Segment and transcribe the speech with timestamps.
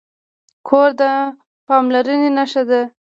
[0.67, 1.01] کور د
[1.67, 2.81] پاملرنې نښه ده.